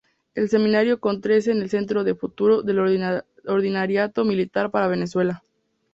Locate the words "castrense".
0.99-1.51